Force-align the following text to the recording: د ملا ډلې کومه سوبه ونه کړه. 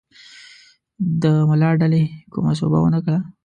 د 1.21 1.23
ملا 1.49 1.69
ډلې 1.81 2.03
کومه 2.33 2.53
سوبه 2.59 2.77
ونه 2.81 2.99
کړه. 3.05 3.19